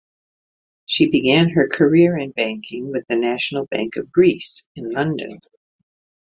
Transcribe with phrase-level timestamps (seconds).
[0.87, 5.37] She began her career in banking with the National Bank of Greece in London.